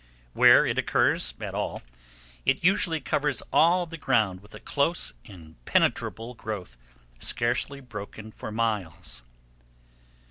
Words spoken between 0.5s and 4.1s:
it occurs at all, it usually covers all the